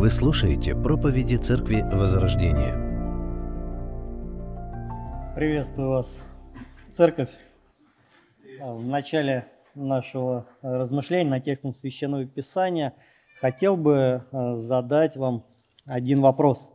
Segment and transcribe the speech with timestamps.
[0.00, 2.72] Вы слушаете проповеди Церкви Возрождения.
[5.36, 6.24] Приветствую вас,
[6.90, 7.28] Церковь.
[8.62, 9.44] В начале
[9.74, 12.94] нашего размышления на текстом Священного Писания
[13.42, 15.44] хотел бы э, задать вам
[15.84, 16.70] один вопрос.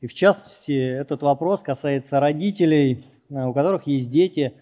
[0.00, 4.54] И в частности, этот вопрос касается родителей, э, у которых есть дети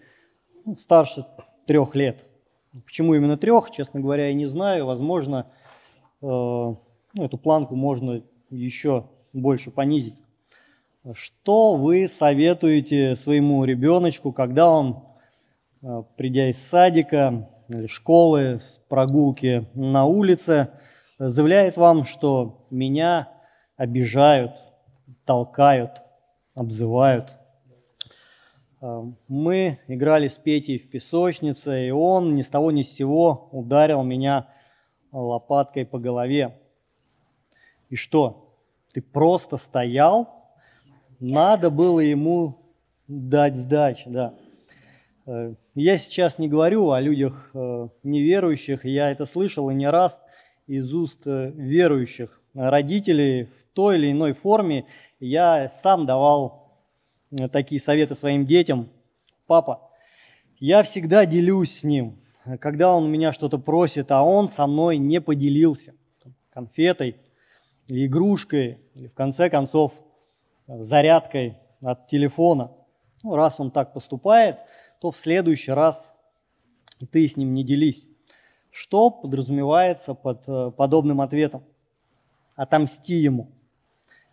[0.65, 1.25] ну, старше
[1.65, 2.25] трех лет.
[2.85, 4.85] Почему именно трех, честно говоря, я не знаю.
[4.85, 5.49] Возможно,
[6.21, 6.75] э,
[7.15, 10.15] ну, эту планку можно еще больше понизить.
[11.13, 15.03] Что вы советуете своему ребеночку, когда он,
[16.17, 20.69] придя из садика, или школы, с прогулки на улице,
[21.17, 23.29] заявляет вам, что меня
[23.77, 24.51] обижают,
[25.25, 26.01] толкают,
[26.53, 27.33] обзывают.
[28.81, 33.49] А, мы играли с Петей в песочнице, и он ни с того ни с сего
[33.51, 34.47] ударил меня
[35.11, 36.59] лопаткой по голове.
[37.89, 38.57] И что?
[38.93, 40.49] Ты просто стоял?
[41.19, 42.57] Надо было ему
[43.07, 44.33] дать сдачи, да.
[45.25, 50.19] Э, я сейчас не говорю о людях э, неверующих, я это слышал и не раз
[50.67, 54.85] из уст э, верующих родителей в той или иной форме.
[55.19, 56.79] Я сам давал
[57.51, 58.89] такие советы своим детям.
[59.45, 59.89] Папа,
[60.59, 62.17] я всегда делюсь с ним,
[62.59, 65.93] когда он у меня что-то просит, а он со мной не поделился
[66.49, 67.17] конфетой
[67.87, 69.93] или игрушкой, или в конце концов
[70.67, 72.71] зарядкой от телефона.
[73.23, 74.57] Ну, раз он так поступает–
[75.05, 76.15] то в следующий раз
[77.11, 78.07] ты с ним не делись.
[78.71, 81.63] Что подразумевается под э, подобным ответом?
[82.55, 83.51] Отомсти ему.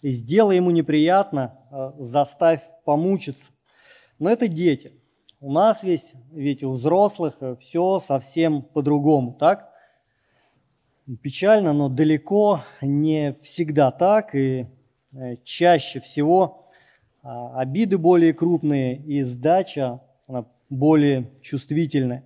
[0.00, 3.52] И сделай ему неприятно, э, заставь помучиться.
[4.18, 4.92] Но это дети.
[5.40, 9.71] У нас весь, ведь у взрослых э, все совсем по-другому, так?
[11.20, 14.66] Печально, но далеко не всегда так, и
[15.44, 16.68] чаще всего
[17.22, 22.22] а, обиды более крупные и сдача она более чувствительны.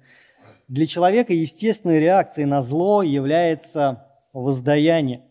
[0.69, 5.23] Для человека естественной реакцией на зло является воздаяние,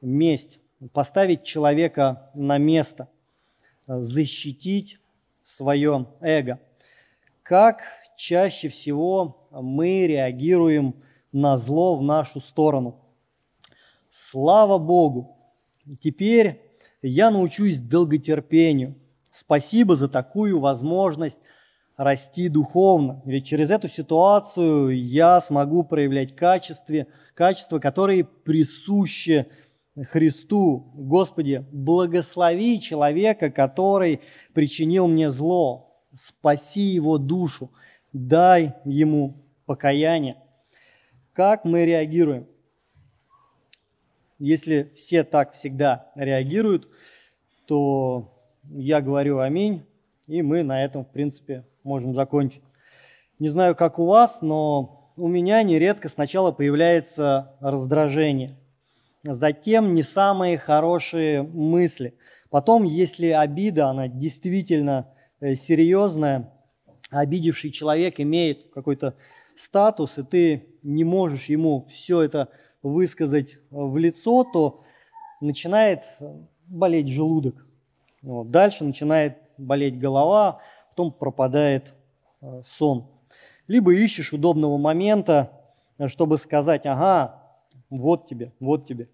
[0.00, 0.60] месть,
[0.92, 3.08] поставить человека на место,
[3.86, 4.98] защитить
[5.42, 6.60] свое эго.
[7.42, 7.82] Как
[8.16, 11.13] чаще всего мы реагируем на
[11.56, 13.00] зло в нашу сторону?
[14.08, 15.36] Слава Богу!
[16.00, 16.62] Теперь
[17.02, 18.94] я научусь долготерпению.
[19.30, 21.40] Спасибо за такую возможность
[21.96, 23.20] расти духовно.
[23.26, 29.46] Ведь через эту ситуацию я смогу проявлять качестве, качества, которые присущи
[30.02, 30.90] Христу.
[30.94, 34.20] Господи, благослови человека, который
[34.52, 36.00] причинил мне зло.
[36.14, 37.70] Спаси его душу.
[38.12, 40.36] Дай ему покаяние.
[41.34, 42.46] Как мы реагируем?
[44.38, 46.88] Если все так всегда реагируют,
[47.66, 48.38] то
[48.70, 49.84] я говорю аминь,
[50.28, 52.62] и мы на этом, в принципе, можем закончить.
[53.40, 58.56] Не знаю, как у вас, но у меня нередко сначала появляется раздражение,
[59.24, 62.14] затем не самые хорошие мысли.
[62.48, 66.52] Потом, если обида, она действительно э, серьезная,
[67.10, 69.16] обидевший человек имеет какой-то
[69.56, 72.50] статус, и ты не можешь ему все это
[72.82, 74.82] высказать в лицо, то
[75.40, 76.04] начинает
[76.66, 77.66] болеть желудок.
[78.22, 78.48] Вот.
[78.48, 81.94] Дальше начинает болеть голова, потом пропадает
[82.40, 83.08] э, сон.
[83.66, 85.50] Либо ищешь удобного момента,
[85.98, 87.42] э, чтобы сказать, ага,
[87.90, 89.08] вот тебе, вот тебе.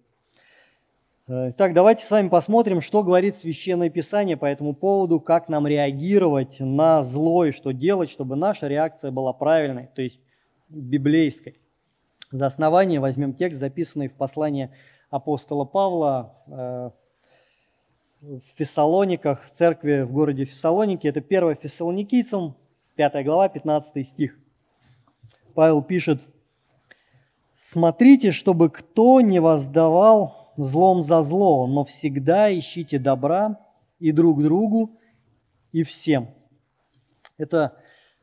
[1.27, 5.67] Э, так, давайте с вами посмотрим, что говорит Священное Писание по этому поводу, как нам
[5.67, 10.21] реагировать на зло и что делать, чтобы наша реакция была правильной, то есть
[10.69, 11.60] библейской.
[12.31, 14.71] За основание возьмем текст, записанный в послании
[15.09, 16.33] апостола Павла
[18.21, 21.07] в Фессалониках, в церкви в городе Фессалоники.
[21.07, 22.55] Это 1 Фессалоникийцам,
[22.95, 24.37] 5 глава, 15 стих.
[25.55, 26.21] Павел пишет,
[27.55, 33.59] «Смотрите, чтобы кто не воздавал злом за зло, но всегда ищите добра
[33.99, 34.91] и друг другу,
[35.73, 36.29] и всем».
[37.37, 37.80] Это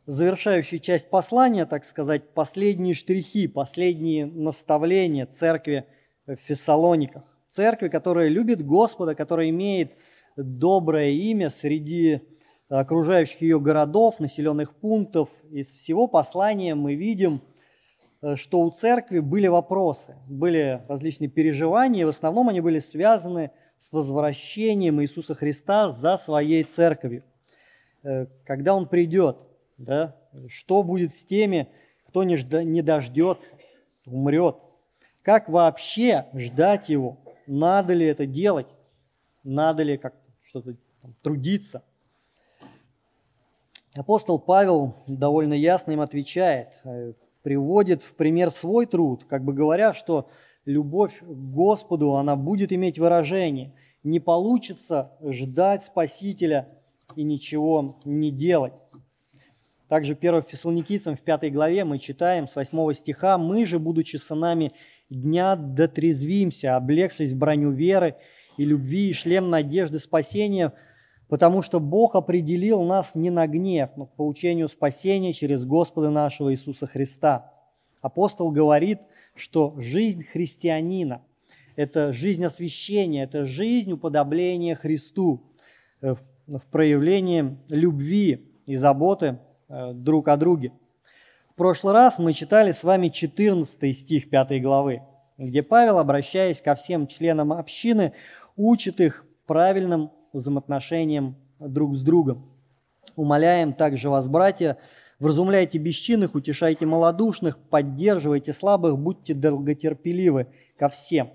[0.08, 5.84] завершающая часть послания, так сказать, последние штрихи, последние наставления церкви
[6.26, 9.93] в Фессалониках церкви, которая любит Господа, которая имеет
[10.34, 12.22] доброе имя среди
[12.70, 15.28] окружающих ее городов, населенных пунктов.
[15.50, 17.43] Из всего послания мы видим,
[18.22, 23.50] э, что у церкви были вопросы, были различные переживания, и в основном они были связаны
[23.76, 27.25] с возвращением Иисуса Христа за своей церковью.
[28.02, 29.48] Э, когда Он придет,
[29.78, 30.16] да,
[30.48, 31.69] что будет с теми,
[32.06, 33.56] кто не дождется,
[34.04, 34.56] умрет?
[35.22, 37.19] Как вообще ждать Его?
[37.48, 38.69] надо ли это делать,
[39.42, 40.14] надо ли как
[40.44, 40.76] что-то
[41.22, 41.82] трудиться.
[43.94, 49.94] Апостол Павел довольно ясно им отвечает, э, приводит в пример свой труд, как бы говоря,
[49.94, 50.28] что
[50.66, 53.72] любовь к Господу, она будет иметь выражение.
[54.04, 56.69] Не получится ждать Спасителя
[57.16, 58.75] и ничего не делать.
[59.88, 64.73] Также 1 Фессалоникийцам в 5 главе мы читаем с 8 стиха «Мы же, будучи сынами
[65.08, 68.17] дня, дотрезвимся, облегшись в броню веры
[68.58, 70.75] и любви и шлем надежды спасения,
[71.29, 76.52] потому что Бог определил нас не на гнев, но к получению спасения через Господа нашего
[76.52, 77.55] Иисуса Христа».
[78.02, 79.00] Апостол говорит,
[79.35, 81.23] что жизнь христианина–
[81.76, 85.43] это жизнь освящения, это жизнь уподобления Христу
[86.02, 86.14] э,
[86.46, 89.38] в проявлении любви и заботы
[89.69, 90.73] друг о друге.
[91.50, 95.03] В прошлый раз мы читали с вами 14 стих 5 главы,
[95.37, 98.12] где Павел, обращаясь ко всем членам общины,
[98.56, 102.50] учит их правильным взаимоотношениям друг с другом.
[103.17, 104.79] Умоляем также вас, братья,
[105.19, 111.31] вразумляйте бесчинных, утешайте малодушных, поддерживайте слабых, будьте долготерпеливы ко всем.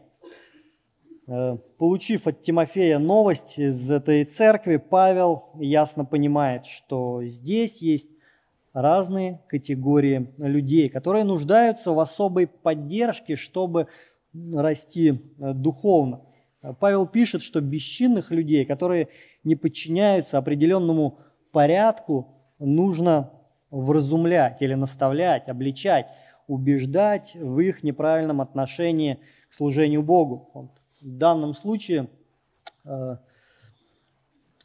[1.28, 8.13] Э, получив от Тимофея новость из этой церкви, Павел ясно понимает, что здесь есть
[8.74, 13.88] разные категории людей, которые нуждаются в особой поддержке, чтобы
[14.34, 16.22] расти э, духовно.
[16.80, 19.10] Павел пишет, что бесчинных людей, которые
[19.44, 21.20] не подчиняются определенному
[21.52, 23.32] порядку, нужно
[23.70, 26.08] вразумлять или наставлять, обличать,
[26.48, 29.20] убеждать в их неправильном отношении
[29.50, 30.74] к служению Богу.
[31.02, 32.08] В данном случае
[32.86, 33.18] э,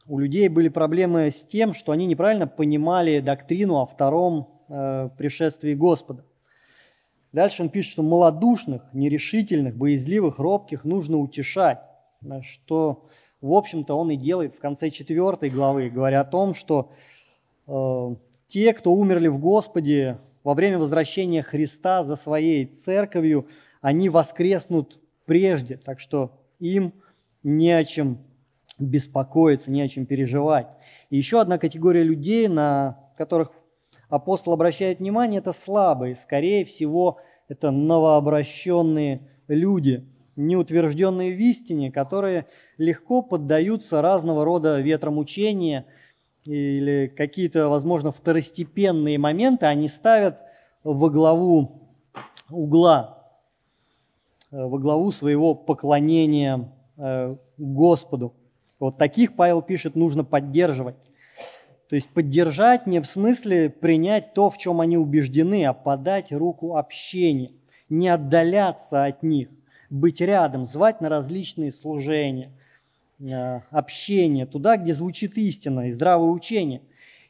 [0.08, 5.74] у людей были проблемы с тем, что они неправильно понимали доктрину о втором э, пришествии
[5.74, 6.24] Господа.
[7.32, 11.80] Дальше он пишет, что малодушных, нерешительных, боязливых, робких нужно утешать,
[12.40, 13.06] что,
[13.42, 16.90] в общем-то, он и делает в конце четвертой главы, говоря о том, что
[17.66, 18.16] э,
[18.46, 23.46] те, кто умерли в Господе во время возвращения Христа за своей церковью,
[23.82, 26.94] они воскреснут прежде, так что им
[27.42, 28.18] не о чем
[28.78, 30.76] беспокоиться, не о чем переживать.
[31.10, 33.52] И еще одна категория людей, на которых
[34.08, 36.16] апостол обращает внимание, это слабые.
[36.16, 42.46] Скорее всего, это новообращенные люди, неутвержденные в истине, которые
[42.76, 45.86] легко поддаются разного рода ветрам учения
[46.44, 50.38] или какие-то, возможно, второстепенные моменты они ставят
[50.84, 51.88] во главу
[52.50, 53.18] угла,
[54.50, 58.34] во главу своего поклонения э, Господу.
[58.78, 60.96] Вот таких, Павел пишет, нужно поддерживать.
[61.88, 66.76] То есть поддержать не в смысле принять то, в чем они убеждены, а подать руку
[66.76, 67.52] общения,
[67.88, 69.48] не отдаляться от них,
[69.88, 72.52] быть рядом, звать на различные служения,
[73.20, 76.82] э, общение, туда, где звучит истина и здравое учение.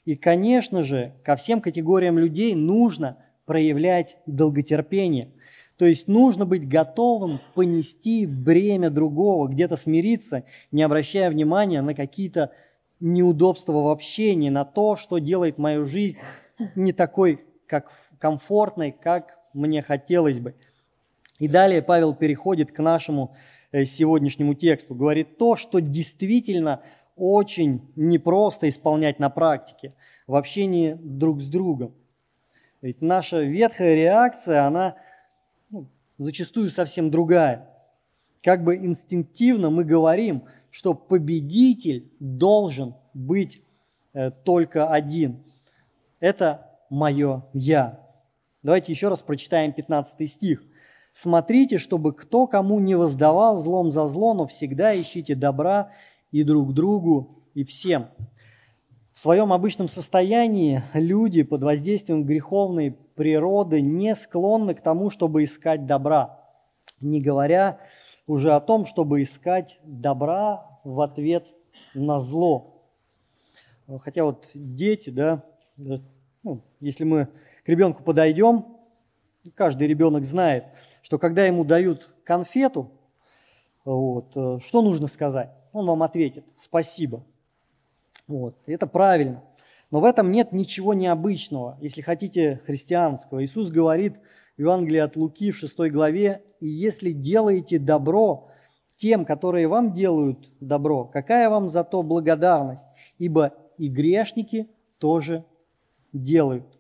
[0.04, 5.30] И, конечно же, ко всем категориям людей нужно проявлять долготерпение–
[5.78, 10.42] то есть нужно быть готовым понести бремя другого, где-то смириться,
[10.72, 12.50] не обращая внимания на какие-то
[12.98, 16.18] неудобства в общении, на то, что делает мою жизнь
[16.74, 20.56] не такой как комфортной, как мне хотелось бы.
[21.38, 23.36] И далее Павел переходит к нашему
[23.70, 24.96] э, сегодняшнему тексту.
[24.96, 26.82] Говорит то, что действительно
[27.14, 29.94] очень непросто исполнять на практике
[30.26, 31.94] в общении друг с другом.
[32.80, 34.96] Ведь наша ветхая реакция, она
[36.18, 37.68] зачастую совсем другая.
[38.42, 43.62] Как бы инстинктивно мы говорим, что победитель должен быть
[44.12, 45.42] э, только один.
[46.20, 48.04] Это мое «я».
[48.62, 50.62] Давайте еще раз прочитаем 15 стих.
[51.12, 55.92] «Смотрите, чтобы кто кому не воздавал злом за зло, но всегда ищите добра
[56.30, 58.08] и друг другу, и всем».
[59.18, 65.86] В своем обычном состоянии люди под воздействием греховной природы не склонны к тому, чтобы искать
[65.86, 66.38] добра,
[67.00, 67.80] не говоря
[68.28, 71.48] уже о том, чтобы искать добра в ответ
[71.94, 72.84] на зло.
[74.02, 75.42] Хотя вот дети, да,
[75.76, 77.26] ну, если мы
[77.64, 78.66] к ребенку подойдем,
[79.56, 80.66] каждый ребенок знает,
[81.02, 82.92] что когда ему дают конфету,
[83.84, 85.50] вот, э, что нужно сказать?
[85.72, 87.24] Он вам ответит «спасибо».
[88.28, 89.42] Вот, это правильно.
[89.90, 93.42] Но в этом нет ничего необычного, если хотите, христианского.
[93.42, 94.18] Иисус говорит
[94.56, 98.50] в Евангелии от Луки в 6 главе, «И если делаете добро
[98.96, 102.88] тем, которые вам делают добро, какая вам за то благодарность?
[103.16, 104.68] Ибо и грешники
[104.98, 105.44] тоже
[106.12, 106.78] делают».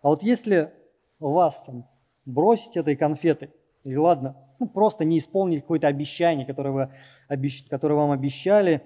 [0.00, 0.72] А вот если
[1.18, 1.86] вас там
[2.24, 3.50] бросить этой конфеты,
[3.84, 6.90] и ладно, ну, просто не исполнить какое-то обещание, которое, вы,
[7.28, 7.68] обещ...
[7.68, 8.82] которое вам обещали.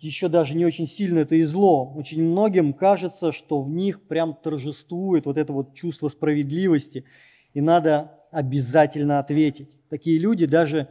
[0.00, 1.92] Еще даже не очень сильно это и зло.
[1.94, 7.04] Очень многим кажется, что в них прям торжествует вот это вот чувство справедливости,
[7.52, 9.68] и надо обязательно ответить.
[9.88, 10.88] Такие люди даже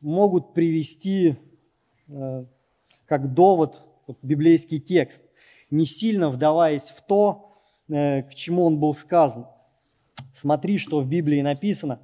[0.00, 1.36] могут привести
[2.08, 2.44] э,
[3.06, 5.22] как довод вот, библейский текст,
[5.70, 9.46] не сильно вдаваясь в то, э, к чему он был сказан.
[10.32, 12.00] Смотри, что в Библии написано.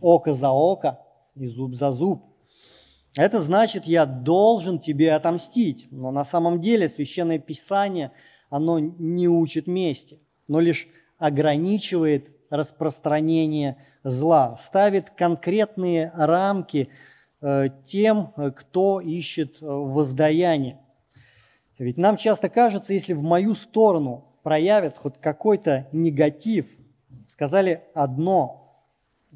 [0.00, 1.00] Око за око
[1.34, 2.27] и зуб за зуб.
[3.18, 5.88] Это значит, я должен тебе отомстить.
[5.90, 8.12] Но на самом деле Священное Писание,
[8.48, 10.86] оно не учит мести, но лишь
[11.18, 16.90] ограничивает распространение зла, ставит конкретные рамки
[17.40, 20.78] э, тем, кто ищет воздаяние.
[21.76, 26.68] Ведь нам часто кажется, если в мою сторону проявят хоть какой-то негатив,
[27.26, 28.80] сказали одно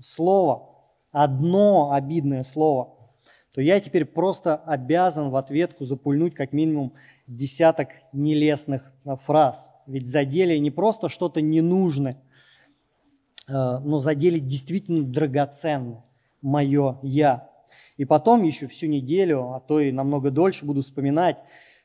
[0.00, 0.68] слово,
[1.10, 3.01] одно обидное слово,
[3.52, 6.94] то я теперь просто обязан в ответку запульнуть как минимум
[7.26, 8.92] десяток нелестных
[9.24, 9.70] фраз.
[9.86, 12.22] Ведь задели не просто что-то ненужное,
[13.48, 16.02] э, но задели действительно драгоценное
[16.40, 17.50] мое «я».
[17.96, 21.38] И потом еще всю неделю, а то и намного дольше буду вспоминать,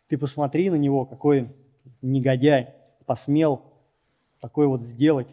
[0.08, 1.54] ты посмотри на него, какой
[2.02, 3.62] негодяй посмел
[4.40, 5.28] такое вот сделать.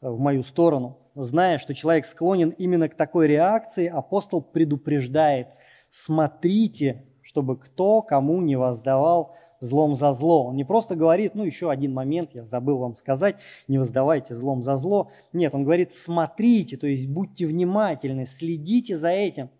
[0.00, 0.98] Э, в мою сторону.
[1.14, 5.48] Зная, что человек склонен именно к такой реакции, апостол предупреждает,
[5.90, 10.46] смотрите, чтобы кто кому не воздавал злом за зло.
[10.46, 14.62] Он не просто говорит, ну еще один момент, я забыл вам сказать, не воздавайте злом
[14.62, 15.10] за зло.
[15.32, 19.50] Нет, он говорит, смотрите, то есть будьте внимательны, следите за этим.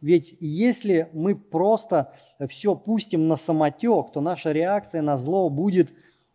[0.00, 2.12] Ведь если мы просто
[2.48, 5.90] все пустим на самотек, то наша реакция на зло будет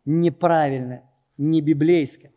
[0.05, 1.03] неправильная,
[1.37, 2.31] не библейская.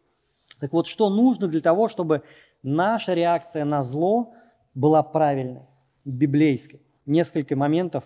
[0.60, 2.22] Так вот, что нужно для того, чтобы
[2.62, 4.34] наша реакция на зло
[4.74, 5.62] была правильной,
[6.04, 6.83] библейской?
[7.06, 8.04] Несколько моментов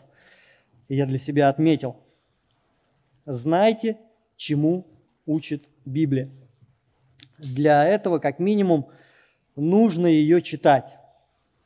[0.88, 1.96] я для себя отметил.
[3.26, 3.98] Знайте,
[4.36, 4.86] чему
[5.26, 6.30] учит Библия.
[7.38, 8.88] Для этого, как минимум,
[9.54, 10.96] нужно ее читать.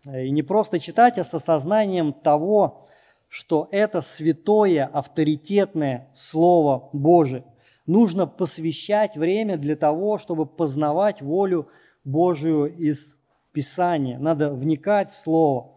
[0.06, 2.86] И не просто читать, а с осознанием того,
[3.28, 7.44] что это святое, авторитетное Слово Божие
[7.86, 11.68] нужно посвящать время для того, чтобы познавать волю
[12.04, 13.18] Божию из
[13.52, 14.18] Писания.
[14.18, 15.72] Надо вникать в Слово.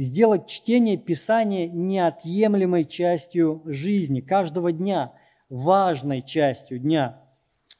[0.00, 5.12] Сделать чтение Писания неотъемлемой частью жизни, каждого дня,
[5.50, 7.20] важной частью дня.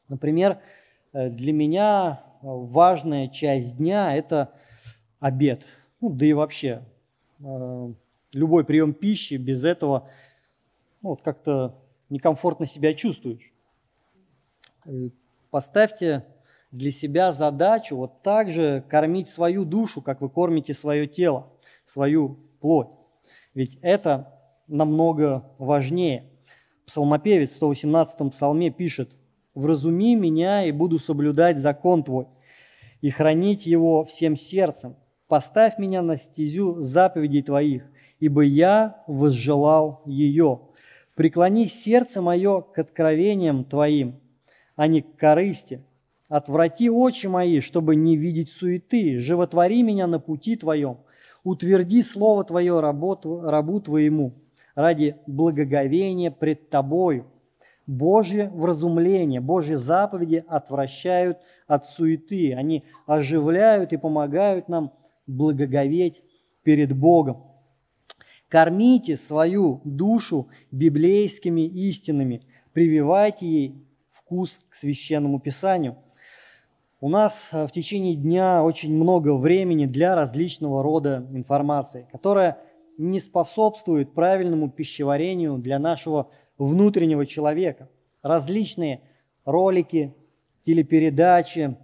[0.06, 0.58] Например,
[1.14, 4.52] э, для меня важная часть дня– это
[5.18, 5.64] обед.
[6.02, 6.82] Ну, да и вообще,
[7.38, 7.92] э,
[8.34, 10.10] любой прием пищи без этого
[11.00, 11.74] ну, вот как-то
[12.10, 13.50] некомфортно себя чувствуешь.
[14.84, 15.08] Э,
[15.50, 16.26] поставьте
[16.70, 21.50] для себя задачу вот так же кормить свою душу, как вы кормите свое тело,
[21.90, 22.88] свою плоть.
[23.54, 26.30] Ведь это намного важнее.
[26.87, 29.11] Псалмопевец в 118 псалме пишет,
[29.54, 32.26] «Вразуми меня, и буду соблюдать закон Твой,
[33.00, 34.97] и хранить его всем сердцем.
[35.26, 37.85] Поставь меня на стезю заповедей Твоих,
[38.20, 40.61] ибо я возжелал ее.
[41.16, 44.20] Преклони сердце мое к откровениям Твоим,
[44.76, 45.85] а не к корысти.
[46.28, 49.18] Отврати очи мои, чтобы не видеть суеты.
[49.18, 50.99] Животвори меня на пути Твоем.
[51.44, 54.35] Утверди Слово Твое рабу, рабу Твоему
[54.75, 57.26] ради благоговения пред Тобою.
[57.87, 62.54] Божье вразумление, Божьи заповеди отвращают от суеты.
[62.54, 64.92] Они оживляют и помогают нам
[65.26, 66.23] благоговеть
[66.62, 67.44] перед Богом.
[68.49, 72.42] Кормите свою душу библейскими истинами,
[72.73, 75.97] прививайте ей вкус к священному писанию.
[77.02, 82.59] У нас э, в течение дня очень много времени для различного рода информации, которая
[82.99, 87.88] не способствует правильному пищеварению для нашего внутреннего человека.
[88.23, 89.00] Различные
[89.47, 90.14] ролики,
[90.66, 91.75] телепередачи,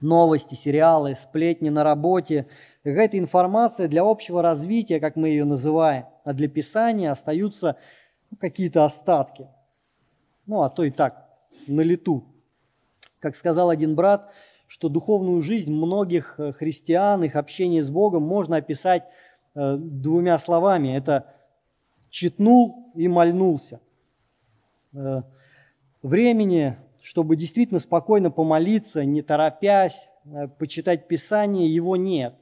[0.00, 2.48] новости, сериалы, сплетни на работе.
[2.82, 7.76] Какая-то информация для общего развития, как мы ее называем, а для писания остаются
[8.32, 9.46] ну, какие-то остатки.
[10.46, 11.28] Ну, а то и так,
[11.68, 12.24] на лету.
[13.20, 14.32] Как сказал один брат,
[14.68, 19.04] что духовную жизнь многих э, христиан, их общение с Богом можно описать
[19.54, 20.96] э, двумя словами.
[20.96, 21.34] Это
[22.10, 23.80] «читнул» и «мольнулся».
[24.92, 25.22] Э,
[26.02, 30.10] времени чтобы действительно спокойно помолиться, не торопясь,
[30.58, 32.34] почитать Писание, его нет.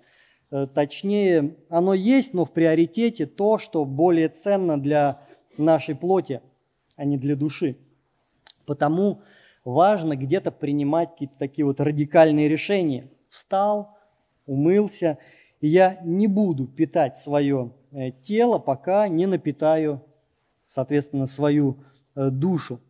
[0.75, 5.21] Точнее, оно есть, но в приоритете то, что более ценно для
[5.57, 6.41] нашей плоти,
[6.97, 7.77] а не для души.
[8.65, 9.23] Потому
[9.67, 13.11] важно где-то принимать какие-то такие вот радикальные решения.
[13.29, 13.99] Встал,
[14.47, 15.19] умылся,
[15.61, 20.05] и я не буду питать свое э, тело, пока не напитаю,
[20.67, 22.81] соответственно, свою э, душу.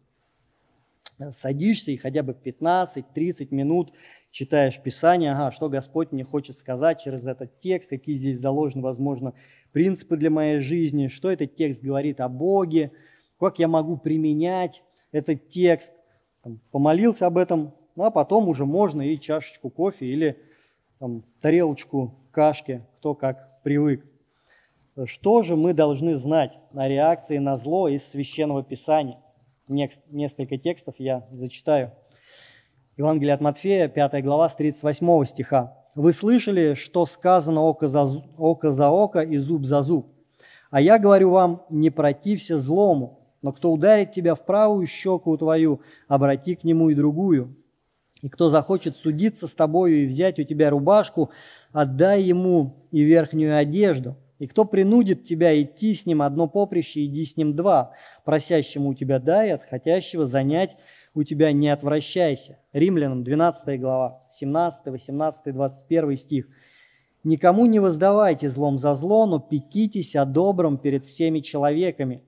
[1.30, 3.92] Садишься и хотя бы 15-30 минут
[4.30, 9.32] читаешь Писание, ага, что Господь мне хочет сказать через этот текст, какие здесь заложены, возможно,
[9.72, 12.92] принципы для моей жизни, что этот текст говорит о Боге,
[13.40, 15.94] как я могу применять этот текст.
[16.46, 20.38] Там, помолился об этом, ну, а потом уже можно и чашечку кофе или
[21.00, 24.06] там, тарелочку кашки, кто как привык.
[25.06, 29.18] Что же мы должны знать о реакции на зло из Священного Писания?
[29.66, 31.90] Несколько текстов я зачитаю.
[32.96, 35.76] Евангелие от Матфея, 5 глава, с 38 стиха.
[35.96, 38.04] «Вы слышали, что сказано око за,
[38.38, 40.06] око за око и зуб за зуб?
[40.70, 45.80] А я говорю вам, не протився злому, но кто ударит тебя в правую щеку твою,
[46.08, 47.56] обрати к нему и другую.
[48.22, 51.30] И кто захочет судиться с тобою и взять у тебя рубашку,
[51.72, 54.16] отдай ему и верхнюю одежду.
[54.38, 57.92] И кто принудит тебя идти с ним одно поприще, иди с ним два.
[58.24, 60.76] Просящему у тебя дай, от хотящего занять
[61.14, 62.58] у тебя не отвращайся.
[62.72, 66.48] Римлянам 12 глава, 17, 18, 21 стих.
[67.24, 72.22] Никому не воздавайте злом за зло, но пекитесь о добром перед всеми человеками.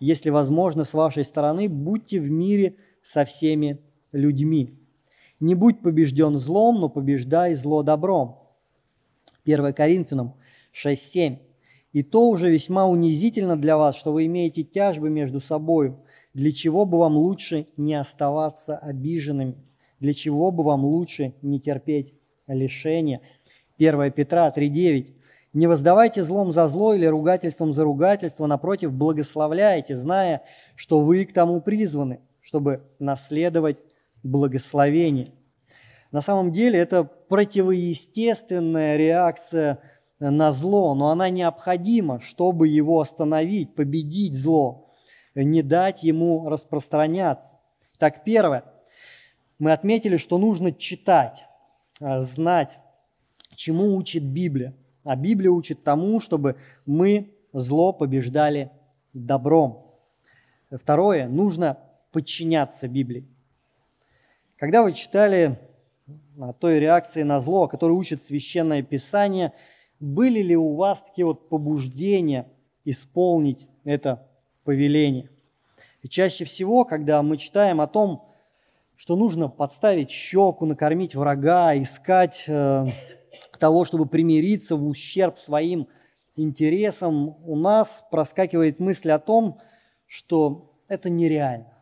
[0.00, 3.80] Если возможно, с вашей стороны, будьте в мире со всеми
[4.12, 4.78] людьми.
[5.40, 8.38] Не будь побежден злом, но побеждай зло добром.
[9.44, 10.34] 1 Коринфянам
[10.72, 11.38] 6.7.
[11.92, 16.04] И то уже весьма унизительно для вас, что вы имеете тяжбы между собою–
[16.38, 19.56] для чего бы вам лучше не оставаться обиженными?
[19.98, 22.14] Для чего бы вам лучше не терпеть
[22.46, 23.22] лишения?
[23.78, 25.14] 1 Петра 3.9.
[25.58, 30.42] Не воздавайте злом за зло или ругательством за ругательство, напротив, благословляйте, зная,
[30.76, 33.78] что вы к тому призваны, чтобы наследовать
[34.22, 35.32] благословение.
[36.12, 39.80] На самом деле это противоестественная реакция
[40.20, 44.94] на зло, но она необходима, чтобы его остановить, победить зло
[45.34, 47.56] не дать ему распространяться.
[47.98, 48.62] Так, первое,
[49.58, 51.46] мы отметили, что нужно читать,
[52.00, 52.78] а, знать,
[53.56, 54.72] чему учит Библия.
[55.08, 58.70] А Библия учит тому, чтобы мы зло побеждали
[59.14, 59.86] добром.
[60.70, 61.78] Второе, нужно
[62.12, 63.26] подчиняться Библии.
[64.58, 65.58] Когда вы читали
[66.38, 69.54] о той реакции на зло, о которой учит Священное Писание,
[69.98, 72.46] были ли у вас такие вот побуждения
[72.84, 74.28] исполнить это
[74.62, 75.30] повеление.
[76.02, 78.28] И чаще всего, когда мы читаем о том,
[78.94, 82.88] что нужно подставить щеку, накормить врага, искать э,
[83.58, 85.88] того, чтобы примириться в ущерб своим
[86.36, 89.60] интересам, у нас проскакивает мысль о том,
[90.06, 91.72] что это нереально.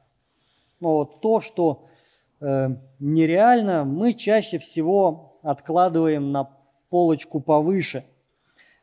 [0.80, 1.86] Но вот то, что
[2.40, 6.50] э, нереально, мы чаще всего откладываем на
[6.88, 8.04] полочку повыше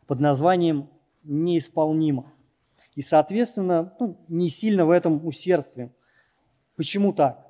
[0.08, 0.90] под названием
[1.24, 2.32] неисполнимо.
[2.96, 5.92] И, соответственно, ну, не сильно в этом усердствуем.
[6.76, 7.46] Почему так?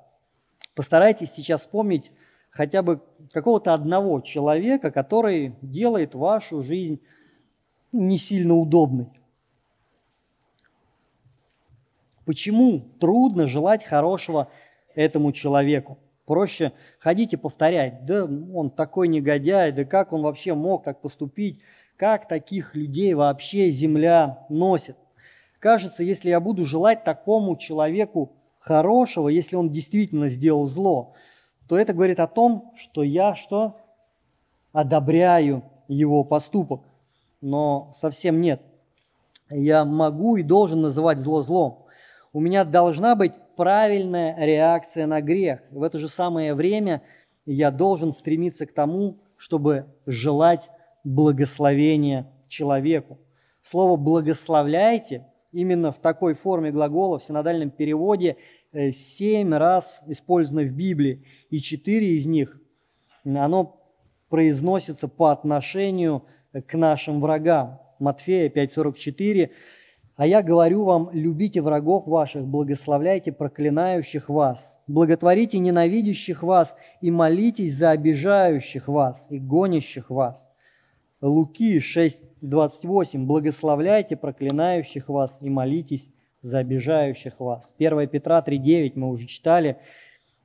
[0.74, 2.10] Постарайтесь сейчас вспомнить
[2.54, 7.00] хотя бы какого-то одного человека, который делает вашу жизнь
[7.90, 9.08] не сильно удобной.
[12.24, 14.48] Почему трудно желать хорошего
[14.94, 15.98] этому человеку?
[16.26, 21.60] Проще ходить и повторять, да он такой негодяй, да как он вообще мог так поступить,
[21.96, 24.96] как таких людей вообще земля носит.
[25.58, 31.14] Кажется, если я буду желать такому человеку хорошего, если он действительно сделал зло,
[31.68, 33.76] то это говорит о том, что я что?
[34.72, 36.82] Одобряю его поступок.
[37.40, 38.60] Но совсем нет.
[39.50, 41.86] Я могу и должен называть зло злом.
[42.32, 45.60] У меня должна быть правильная реакция на грех.
[45.70, 47.02] В это же самое время
[47.46, 50.70] я должен стремиться к тому, чтобы желать
[51.04, 53.18] благословения человеку.
[53.62, 58.36] Слово «благословляйте» именно в такой форме глагола в синодальном переводе
[58.92, 62.60] семь раз использовано в Библии, и четыре из них
[63.24, 63.80] оно
[64.28, 66.24] произносится по отношению
[66.66, 67.80] к нашим врагам.
[67.98, 69.50] Матфея 5:44.
[70.16, 77.74] А я говорю вам, любите врагов ваших, благословляйте проклинающих вас, благотворите ненавидящих вас и молитесь
[77.74, 80.48] за обижающих вас и гонящих вас.
[81.20, 83.26] Луки 6:28.
[83.26, 86.10] Благословляйте проклинающих вас и молитесь
[86.44, 87.72] за обижающих вас.
[87.78, 89.78] 1 Петра 3:9 мы уже читали.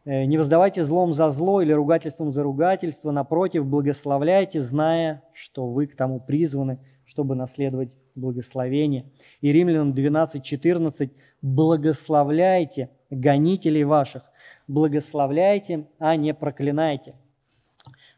[0.05, 5.87] «Э, не воздавайте злом за зло или ругательством за ругательство, напротив, благословляйте, зная, что вы
[5.87, 9.11] к тому призваны, чтобы наследовать благословение.
[9.41, 14.23] И Римлянам 12:14 благословляйте гонителей ваших,
[14.67, 17.15] благословляйте, а не проклинайте.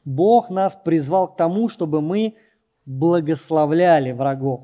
[0.06, 2.36] Бог нас призвал к тому, чтобы мы
[2.86, 4.62] благословляли врагов.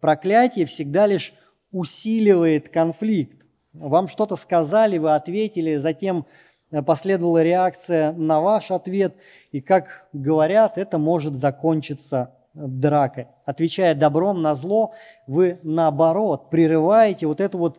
[0.00, 1.32] Проклятие всегда лишь
[1.70, 3.44] усиливает конфликт.
[3.72, 6.26] Вам что-то сказали, вы ответили, затем
[6.86, 9.14] последовала реакция на ваш ответ,
[9.52, 13.28] и, как говорят, это может закончиться дракой.
[13.44, 14.92] Отвечая добром на зло,
[15.26, 17.78] вы наоборот прерываете вот эту вот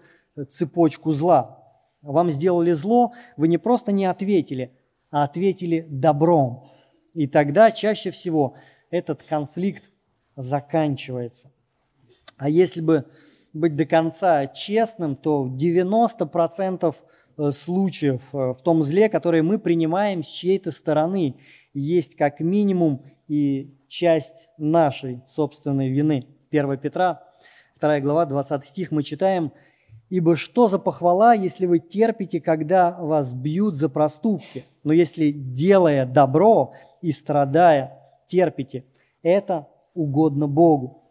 [0.50, 1.64] цепочку зла.
[2.02, 4.72] Вам сделали зло, вы не просто не ответили,
[5.12, 6.72] а ответили добром.
[7.14, 8.56] И тогда чаще всего
[8.90, 9.84] этот конфликт
[10.36, 11.52] заканчивается.
[12.38, 13.06] А если бы
[13.54, 16.96] быть до конца честным, то 90%
[17.38, 21.36] э, случаев э, в том зле, которые мы принимаем с чьей-то стороны,
[21.74, 26.24] есть как минимум и часть нашей собственной вины.
[26.52, 27.24] 1 Петра,
[27.80, 29.52] 2 глава, 20 стих, мы читаем,
[30.10, 34.66] «Ибо что за похвала, если вы терпите, когда вас бьют за проступки?
[34.84, 38.86] Но если, делая добро и страдая, терпите,
[39.22, 41.04] это угодно Богу».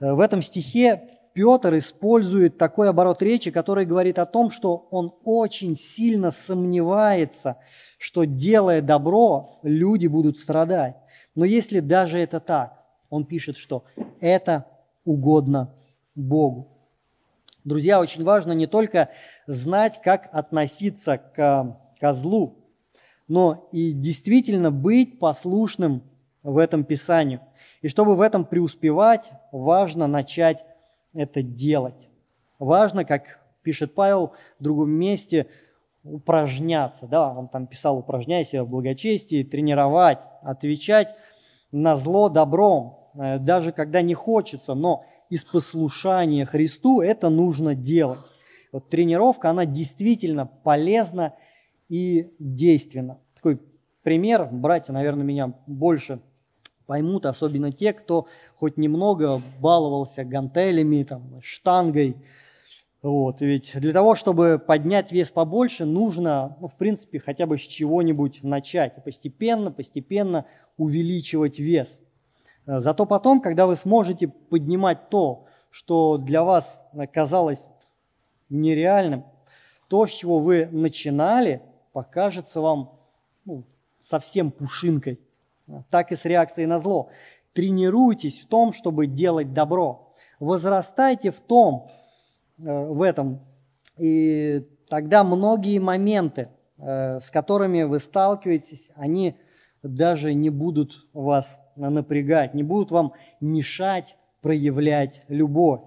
[0.00, 5.14] Э, в этом стихе Петр использует такой оборот речи, который говорит о том, что он
[5.22, 7.58] очень сильно сомневается,
[7.96, 10.96] что делая добро, люди будут страдать.
[11.36, 13.84] Но если даже это так, он пишет, что
[14.18, 14.66] это
[15.04, 15.76] угодно
[16.16, 16.76] Богу.
[17.62, 19.10] Друзья, очень важно не только
[19.46, 22.64] знать, как относиться к козлу,
[23.28, 26.02] но и действительно быть послушным
[26.42, 27.42] в этом Писанию.
[27.80, 30.64] И чтобы в этом преуспевать, важно начать
[31.18, 32.08] это делать.
[32.58, 35.46] Важно, как пишет Павел в другом месте,
[36.04, 37.06] упражняться.
[37.06, 41.14] Да, он там писал, упражняйся в благочестии, тренировать, отвечать
[41.72, 48.20] на зло добром, э, даже когда не хочется, но из послушания Христу это нужно делать.
[48.72, 51.34] Вот тренировка, она действительно полезна
[51.88, 53.18] и действенна.
[53.34, 53.60] Такой
[54.02, 56.20] пример, братья, наверное, меня больше
[56.88, 62.16] поймут, особенно те, кто хоть немного баловался гантелями, там, штангой,
[63.02, 67.60] вот, ведь для того, чтобы поднять вес побольше, нужно, ну, в принципе, хотя бы с
[67.60, 69.04] чего-нибудь начать.
[69.04, 70.46] Постепенно, постепенно
[70.78, 72.00] увеличивать вес.
[72.66, 77.66] Э, зато потом, когда вы сможете поднимать то, что для вас казалось
[78.48, 79.26] нереальным,
[79.88, 82.98] то, с чего вы начинали, покажется вам
[83.44, 83.64] ну,
[84.00, 85.20] совсем пушинкой.
[85.90, 87.10] Так и с реакцией на зло.
[87.52, 90.14] Тренируйтесь в том, чтобы делать добро.
[90.38, 91.90] Возрастайте в том,
[92.58, 93.40] Э, в этом.
[93.98, 99.36] И тогда многие моменты, э, с которыми вы сталкиваетесь, они
[99.82, 105.82] даже не будут вас напрягать, не будут вам мешать проявлять любовь.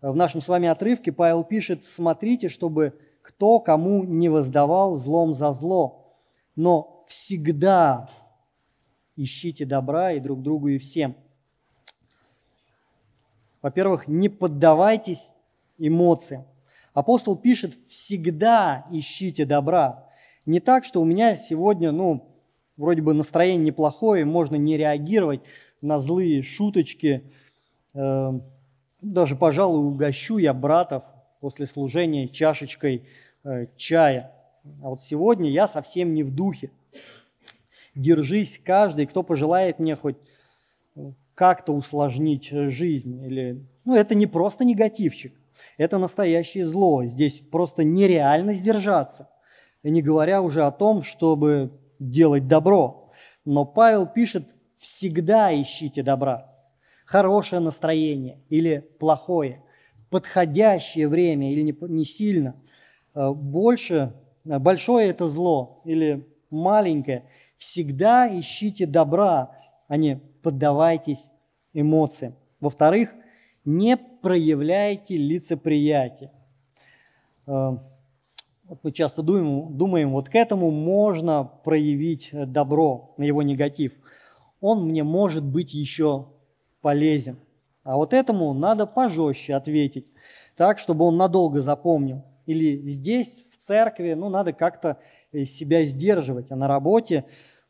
[0.00, 5.52] В нашем с вами отрывке Павел пишет, смотрите, чтобы кто кому не воздавал злом за
[5.52, 6.18] зло,
[6.54, 8.08] но всегда
[9.16, 11.16] ищите добра и друг другу и всем.
[13.62, 15.32] Во-первых, не поддавайтесь
[15.78, 16.44] эмоциям.
[16.94, 20.08] Апостол пишет, всегда ищите добра.
[20.46, 22.28] Не так, что у меня сегодня, ну,
[22.76, 25.40] вроде бы настроение неплохое, можно не реагировать
[25.82, 27.24] на злые шуточки.
[27.94, 28.32] Э,
[29.02, 31.02] даже, пожалуй, угощу я братов
[31.40, 33.06] после служения чашечкой
[33.44, 34.32] э, чая.
[34.82, 36.70] А вот сегодня я совсем не в духе.
[37.96, 40.16] Держись каждый, кто пожелает мне хоть
[41.34, 43.24] как-то усложнить жизнь.
[43.24, 43.66] Или...
[43.84, 45.34] Ну, это не просто негативчик.
[45.78, 47.04] Это настоящее зло.
[47.06, 49.30] Здесь просто нереально сдержаться.
[49.82, 53.10] Не говоря уже о том, чтобы делать добро.
[53.46, 54.44] Но Павел пишет,
[54.76, 56.52] всегда ищите добра.
[57.06, 59.62] Хорошее настроение или плохое.
[60.10, 62.56] Подходящее время или не, сильно.
[63.14, 64.12] Э, больше,
[64.44, 67.24] большое это зло или маленькое.
[67.56, 69.50] Всегда ищите добра,
[69.88, 71.30] а не поддавайтесь
[71.72, 72.34] эмоциям.
[72.60, 73.14] Во-вторых,
[73.64, 76.32] не проявляйте лицеприятие.
[77.46, 77.78] Э,
[78.82, 83.92] мы часто думаем, думаем, вот к этому можно проявить добро, на его негатив.
[84.60, 86.28] Он мне может быть еще
[86.80, 87.38] полезен.
[87.84, 90.06] А вот этому надо пожестче ответить,
[90.56, 92.24] так, чтобы он надолго запомнил.
[92.46, 94.98] Или здесь, в церкви, ну, надо как-то
[95.32, 97.24] себя сдерживать, а на работе,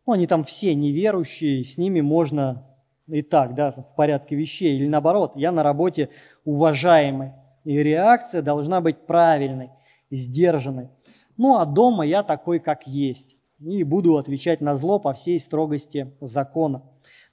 [0.06, 2.66] ну, они там все неверующие, с ними можно
[3.08, 6.10] и так, да, в порядке вещей, или наоборот, я на работе
[6.44, 7.32] уважаемый,
[7.64, 9.70] и реакция должна быть правильной,
[10.10, 10.90] сдержанной.
[11.36, 16.12] Ну, а дома я такой, как есть, и буду отвечать на зло по всей строгости
[16.20, 16.82] закона.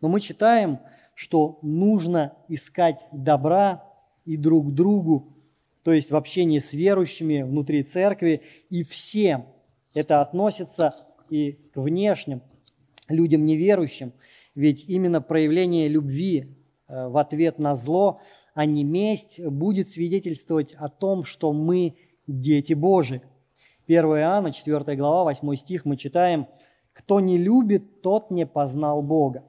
[0.02, 0.80] Но мы читаем,
[1.16, 3.84] что нужно искать добра
[4.26, 5.38] и друг другу,
[5.84, 9.46] то есть в общении с верующими внутри церкви и всем.
[9.94, 10.96] Это относится
[11.30, 12.42] и к внешним
[13.10, 14.14] людям неверующим,
[14.56, 16.56] ведь именно проявление любви
[16.88, 18.22] э, в ответ на зло,
[18.54, 21.96] а не месть, будет свидетельствовать о том, что мы
[22.28, 23.22] дети Божии.
[23.88, 26.48] 1 Иоанна, 4 глава, 8 стих мы читаем,
[26.94, 29.44] «Кто не любит, тот не познал Бога,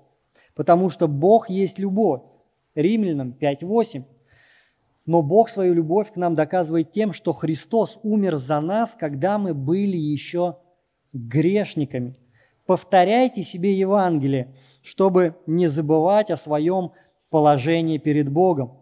[0.55, 2.23] потому что Бог есть любовь».
[2.75, 4.05] Римлянам 5.8.
[5.07, 9.53] Но Бог свою любовь к нам доказывает тем, что Христос умер за нас, когда мы
[9.53, 10.57] были еще
[11.13, 12.17] грешниками.
[12.67, 16.93] Повторяйте себе Евангелие, чтобы не забывать о своем
[17.29, 18.79] положении перед Богом.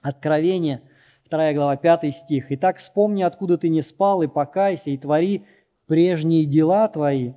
[0.00, 0.82] Откровение,
[1.28, 2.46] 2 глава, 5 стих.
[2.50, 5.44] «Итак, вспомни, откуда ты не спал, и покайся, и твори
[5.86, 7.32] прежние дела твои.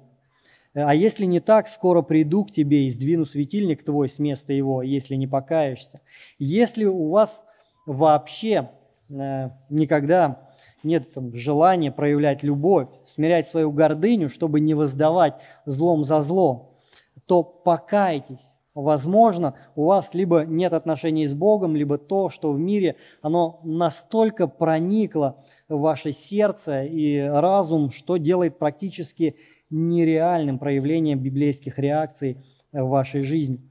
[0.74, 4.84] А если не так, скоро приду к тебе и сдвину светильник твой с места его,
[4.84, 6.00] если не покаешься.
[6.38, 7.44] Если у вас
[7.92, 8.70] вообще
[9.10, 10.50] э, никогда
[10.84, 16.80] нет там, желания проявлять любовь, смирять свою гордыню, чтобы не воздавать злом за зло,
[17.26, 18.54] то покайтесь.
[18.74, 24.48] Возможно, у вас либо нет отношений с Богом, либо то, что в мире, оно настолько
[24.48, 29.36] проникло в ваше сердце и разум, что делает практически
[29.70, 32.38] нереальным проявлением библейских реакций
[32.72, 33.71] в вашей жизни.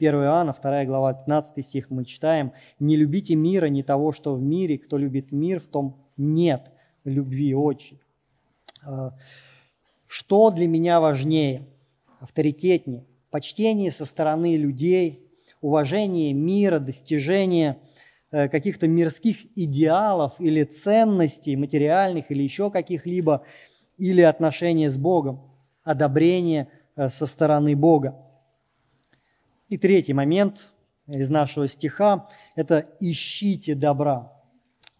[0.00, 4.40] 1 Иоанна, 2 глава, 15 стих мы читаем, «Не любите мира, не того, что в
[4.40, 6.70] мире, кто любит мир, в том нет
[7.04, 8.00] любви отчей».
[8.82, 9.12] А,
[10.06, 11.66] что для меня важнее,
[12.18, 13.04] авторитетнее?
[13.30, 17.76] Почтение со стороны людей, уважение мира, достижение
[18.32, 23.44] э, каких-то мирских идеалов или ценностей, материальных или еще каких-либо,
[23.98, 25.42] или отношения с Богом,
[25.84, 28.29] одобрение э, со стороны Бога.
[29.70, 30.72] И третий момент
[31.06, 34.32] из нашего стиха– это «ищите добра».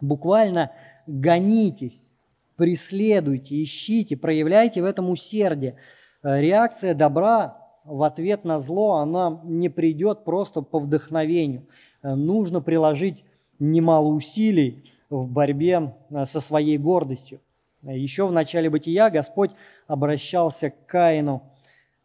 [0.00, 0.70] Буквально
[1.08, 2.12] гонитесь,
[2.54, 5.76] преследуйте, ищите, проявляйте в этом усердие.
[6.22, 11.66] Э, реакция добра в ответ на зло, она не придет просто по вдохновению.
[12.04, 13.24] Э, нужно приложить
[13.58, 17.40] немало усилий в борьбе э, со своей гордостью.
[17.82, 19.50] Еще в начале бытия Господь
[19.88, 21.42] обращался к Каину–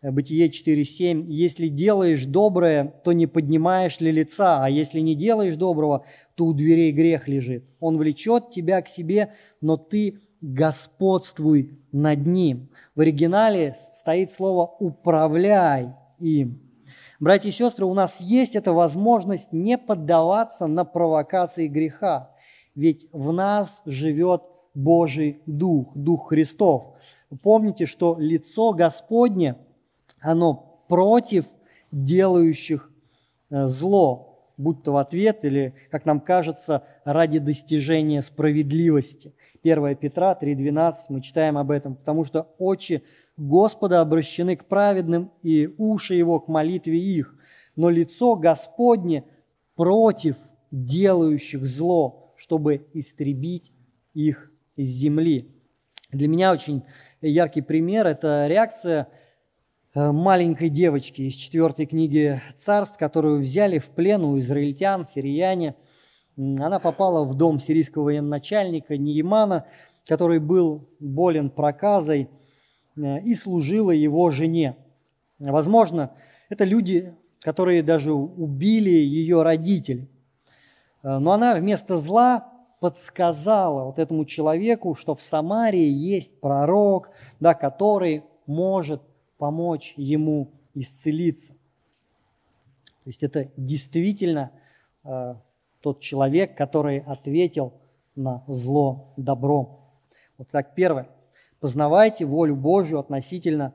[0.01, 1.25] Бытие 4.7.
[1.27, 6.05] «Если делаешь доброе, то не поднимаешь ли лица, а если не делаешь доброго,
[6.35, 7.65] то у дверей грех лежит.
[7.79, 12.69] Он влечет тебя к себе, но ты господствуй над ним».
[12.93, 16.61] В оригинале стоит слово «управляй им».
[17.19, 22.31] Братья и сестры, у нас есть эта возможность не поддаваться на провокации греха,
[22.75, 24.41] ведь в нас живет
[24.73, 26.93] Божий Дух, Дух Христов.
[27.41, 29.55] Помните, что лицо Господне–
[30.25, 31.45] оно против
[31.91, 32.91] делающих
[33.49, 39.33] э, зло, будь то в ответ или, как нам кажется, ради достижения справедливости.
[39.63, 43.03] 1 Петра 3.12 мы читаем об этом, потому что очи
[43.37, 47.35] Господа обращены к праведным и уши Его к молитве их,
[47.75, 49.25] но лицо Господне
[49.75, 50.37] против
[50.71, 53.71] делающих зло, чтобы истребить
[54.13, 55.51] их из земли.
[56.11, 56.83] Для меня очень
[57.21, 59.09] яркий пример– это реакция
[59.95, 65.75] маленькой девочки из четвертой книги царств, которую взяли в плен у израильтян, сирияне.
[66.37, 69.65] Она попала в дом сирийского военачальника Неемана,
[70.05, 72.29] который был болен проказой
[72.97, 74.75] э, и служила его жене.
[75.39, 76.11] Возможно,
[76.49, 80.09] это люди, которые даже убили ее родителей.
[81.03, 87.53] Э, но она вместо зла подсказала вот этому человеку, что в Самарии есть пророк, да,
[87.53, 89.01] который может
[89.45, 91.53] помочь ему исцелиться.
[91.53, 94.49] То есть это действительно
[95.03, 95.35] э,
[95.81, 97.73] тот человек, который ответил
[98.15, 99.81] на зло добром.
[100.39, 101.07] Вот так первое.
[101.59, 103.71] Познавайте волю Божью относительно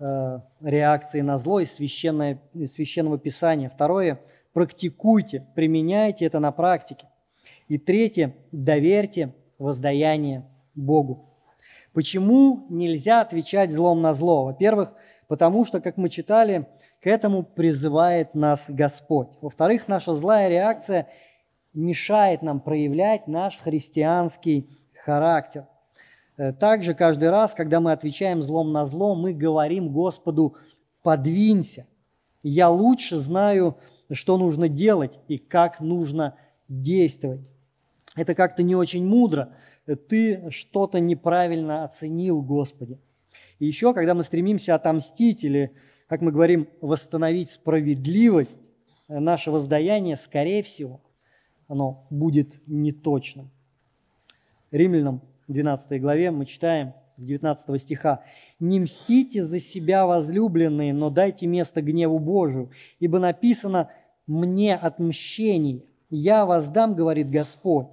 [0.00, 3.70] э, реакции на зло из, священное, из священного писания.
[3.70, 4.20] Второе.
[4.52, 7.06] Практикуйте, применяйте это на практике.
[7.68, 8.34] И третье.
[8.50, 11.35] Доверьте воздаяние Богу.
[11.96, 14.44] Почему нельзя отвечать злом на зло?
[14.44, 14.92] Во-первых,
[15.28, 16.68] потому что, как мы читали,
[17.00, 19.28] к этому призывает нас Господь.
[19.40, 21.08] Во-вторых, наша злая реакция
[21.72, 25.68] мешает нам проявлять наш христианский характер.
[26.36, 30.54] Э, также каждый раз, когда мы отвечаем злом на зло, мы говорим Господу
[31.02, 31.86] «подвинься».
[32.42, 33.78] Я лучше знаю,
[34.10, 36.36] что нужно делать и как нужно
[36.68, 37.48] действовать.
[38.16, 39.54] Это как-то не очень мудро–
[39.94, 42.98] ты что-то неправильно оценил, Господи.
[43.58, 45.72] И еще, когда мы стремимся отомстить или,
[46.08, 48.58] как мы говорим, восстановить справедливость,
[49.08, 51.00] наше воздаяние, скорее всего,
[51.68, 53.50] оно будет неточным.
[54.72, 58.24] Римлянам 12 главе мы читаем с 19 стиха.
[58.58, 63.90] «Не мстите за себя, возлюбленные, но дайте место гневу Божию, ибо написано
[64.26, 67.86] «мне отмщение, я воздам, говорит Господь».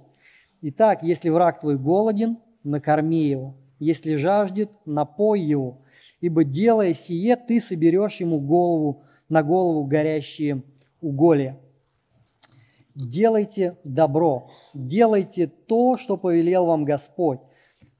[0.66, 5.82] Итак, если враг твой голоден, накорми его, если жаждет, напой его,
[6.22, 10.62] ибо делая сие, ты соберешь ему голову на голову горящие
[11.02, 11.60] уголья.
[12.94, 17.40] Делайте добро, делайте то, что повелел вам Господь,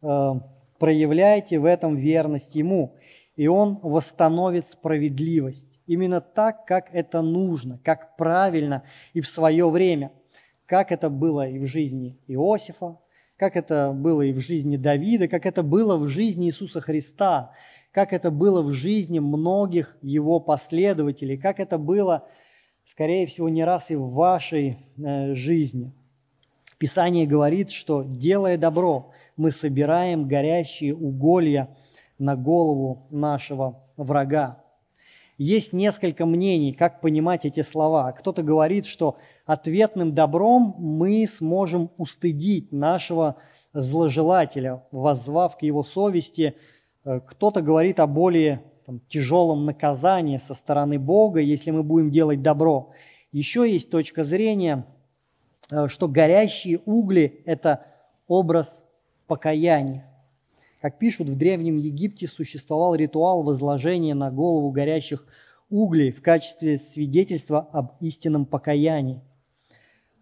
[0.01, 0.31] э,
[0.79, 2.97] проявляйте в этом верность Ему,
[3.37, 5.81] и Он восстановит справедливость.
[5.87, 10.13] Именно так, как это нужно, как правильно и в свое время,
[10.67, 12.99] как это было и в жизни Иосифа,
[13.37, 17.53] как это было и в жизни Давида, как это было в жизни Иисуса Христа,
[17.91, 22.27] как это было в жизни многих его последователей, как это было,
[22.85, 25.93] скорее всего, не раз и в вашей э, жизни.
[26.79, 31.77] Писание говорит, что делая добро, мы собираем горящие уголья
[32.19, 34.64] на голову нашего врага.
[35.37, 38.13] Есть несколько мнений, как понимать эти слова.
[38.13, 39.17] Кто-то говорит, что
[39.47, 43.37] ответным добром мы сможем устыдить нашего
[43.73, 46.55] зложелателя, воззвав к его совести.
[47.05, 52.41] Э, кто-то говорит о более там, тяжелом наказании со стороны Бога, если мы будем делать
[52.41, 52.93] добро.
[53.33, 54.87] Еще есть точка зрения,
[55.71, 57.85] э, что горящие угли– это
[58.29, 58.87] образ
[59.27, 60.14] покаяния.
[60.85, 65.27] Как пишут, в Древнем Египте существовал ритуал возложения на голову горящих
[65.71, 69.23] углей в качестве свидетельства об истинном покаянии.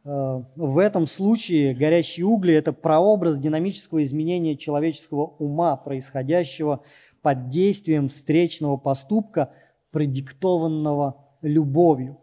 [0.04, 6.84] Э, в этом случае горящие угли– это прообраз динамического изменения человеческого ума, происходящего
[7.22, 9.50] под действием встречного поступка,
[9.90, 12.18] продиктованного любовью.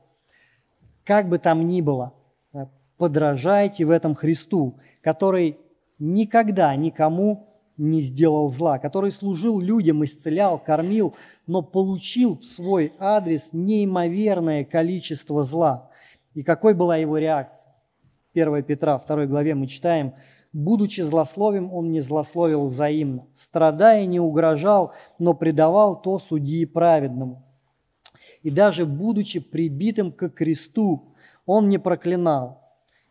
[1.03, 2.13] Как бы там ни было,
[2.53, 5.57] э, подражайте в этом Христу, который
[5.97, 7.48] никогда никому
[7.79, 11.15] не сделал зла, который служил людям, исцелял, кормил,
[11.47, 15.89] но получил в свой адрес неимоверное количество зла.
[16.35, 17.73] И какой была его реакция?
[18.33, 20.13] 1 Петра 2 главе мы читаем,
[20.51, 27.45] «Будучи злословим, он не злословил взаимно, страдая не угрожал, но предавал то судьи праведному.
[28.41, 31.13] И даже будучи прибитым к кресту,
[31.45, 32.61] он не проклинал,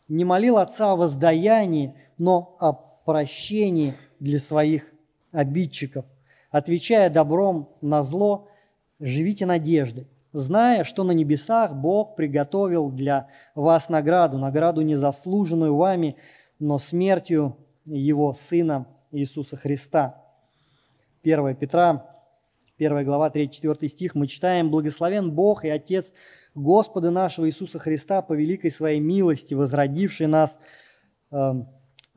[0.09, 4.85] не молил Отца о воздаянии, но о прощении для своих
[5.33, 6.05] обидчиков.
[6.51, 8.49] Отвечая добром на зло,
[9.01, 16.17] живите надеждой, зная, что на небесах Бог приготовил для вас награду, награду незаслуженную вами,
[16.59, 20.23] но смертью Его Сына Иисуса Христа.
[21.23, 22.07] 1 Петра,
[22.79, 26.13] 1 глава, 3-4 стих, мы читаем «Благословен Бог и Отец
[26.55, 30.59] Господа нашего Иисуса Христа по великой своей милости, возродивший нас
[31.31, 31.53] э,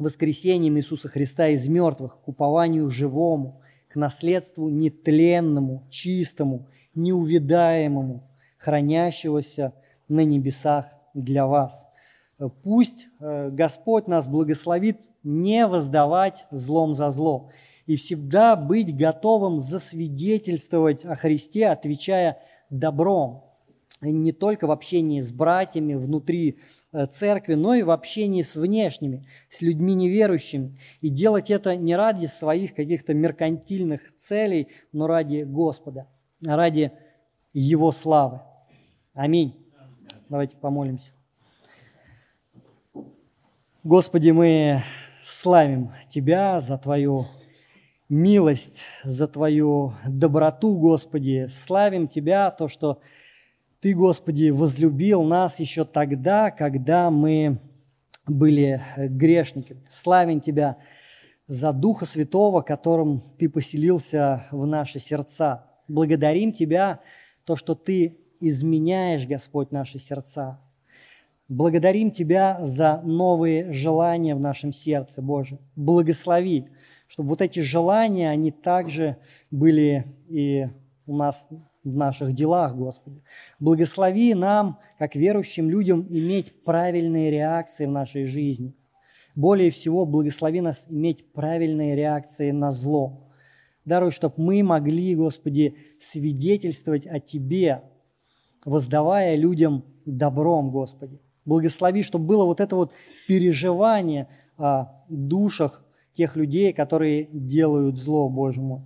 [0.01, 9.73] воскресением Иисуса Христа из мертвых, к упованию живому, к наследству нетленному, чистому, неувидаемому, хранящегося
[10.07, 11.87] на небесах для вас.
[12.63, 17.51] Пусть э, Господь нас благословит не воздавать злом за зло
[17.85, 23.50] и всегда быть готовым засвидетельствовать о Христе, отвечая добром,
[24.09, 26.59] не только в общении с братьями внутри
[26.91, 30.79] э, церкви, но и в общении с внешними, с людьми неверующими.
[31.01, 36.07] И делать это не ради своих каких-то меркантильных целей, но ради Господа,
[36.43, 36.91] ради
[37.53, 38.41] Его славы.
[39.13, 39.55] Аминь.
[40.29, 41.11] Давайте помолимся.
[43.83, 44.83] Господи, мы
[45.23, 47.27] славим Тебя за Твою
[48.09, 51.47] милость, за Твою доброту, Господи.
[51.49, 52.99] Славим Тебя, то, что
[53.81, 57.59] ты, Господи, возлюбил нас еще тогда, когда мы
[58.27, 59.83] были грешниками.
[59.89, 60.77] Славим Тебя
[61.47, 65.65] за Духа Святого, которым Ты поселился в наши сердца.
[65.87, 66.99] Благодарим Тебя,
[67.43, 70.61] то, что Ты изменяешь, Господь, наши сердца.
[71.47, 75.57] Благодарим Тебя за новые желания в нашем сердце, Боже.
[75.75, 76.67] Благослови,
[77.07, 79.17] чтобы вот эти желания, они также
[79.49, 80.69] были и
[81.07, 81.47] у нас
[81.83, 83.23] в наших делах, Господи.
[83.59, 88.75] Благослови нам, как верующим людям, иметь правильные реакции в нашей жизни.
[89.35, 93.31] Более всего, благослови нас иметь правильные реакции на зло.
[93.85, 97.81] Даруй, чтобы мы могли, Господи, свидетельствовать о Тебе,
[98.65, 101.19] воздавая людям добром, Господи.
[101.45, 102.93] Благослови, чтобы было вот это вот
[103.27, 104.27] переживание
[104.57, 108.81] о душах тех людей, которые делают зло, Боже мой.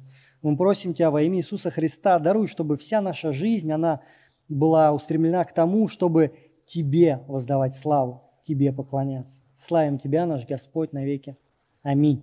[0.45, 4.01] Мы просим Тебя во имя Иисуса Христа, даруй, чтобы вся наша жизнь, она
[4.47, 6.35] была устремлена к тому, чтобы
[6.67, 9.41] Тебе воздавать славу, Тебе поклоняться.
[9.55, 11.35] Славим Тебя, наш Господь, навеки.
[11.81, 12.21] Аминь.